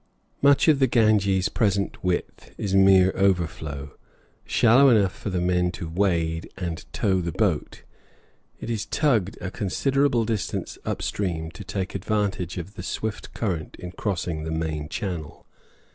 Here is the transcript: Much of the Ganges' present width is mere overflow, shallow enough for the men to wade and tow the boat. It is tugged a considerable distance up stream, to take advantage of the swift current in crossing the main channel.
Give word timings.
Much 0.41 0.67
of 0.67 0.79
the 0.79 0.87
Ganges' 0.87 1.47
present 1.47 2.03
width 2.03 2.55
is 2.57 2.73
mere 2.73 3.11
overflow, 3.15 3.93
shallow 4.45 4.89
enough 4.89 5.15
for 5.15 5.29
the 5.29 5.39
men 5.39 5.69
to 5.73 5.87
wade 5.87 6.49
and 6.57 6.91
tow 6.91 7.21
the 7.21 7.31
boat. 7.31 7.83
It 8.59 8.71
is 8.71 8.87
tugged 8.87 9.37
a 9.41 9.51
considerable 9.51 10.25
distance 10.25 10.79
up 10.85 11.03
stream, 11.03 11.51
to 11.51 11.63
take 11.63 11.93
advantage 11.93 12.57
of 12.57 12.73
the 12.73 12.81
swift 12.81 13.35
current 13.35 13.75
in 13.77 13.91
crossing 13.91 14.43
the 14.43 14.49
main 14.49 14.89
channel. 14.89 15.45